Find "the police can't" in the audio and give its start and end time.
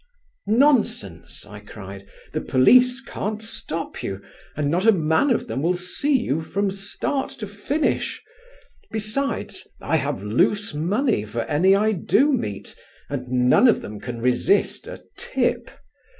2.33-3.39